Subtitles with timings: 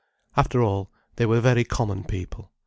[0.35, 2.51] After all, they were very common people.